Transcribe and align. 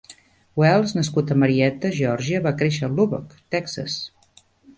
Wells, 0.61 0.93
nascut 0.95 1.33
a 1.35 1.37
Marietta, 1.43 1.91
Geòrgia, 1.99 2.41
va 2.49 2.55
créixer 2.63 2.83
a 2.89 2.91
Lubbock, 2.97 3.37
Texas. 3.59 4.01